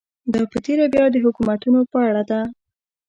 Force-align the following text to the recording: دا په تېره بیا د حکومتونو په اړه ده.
دا 0.33 0.41
په 0.51 0.57
تېره 0.65 0.85
بیا 0.93 1.03
د 1.11 1.15
حکومتونو 1.25 1.79
په 1.91 1.97
اړه 2.07 2.23
ده. 2.29 2.41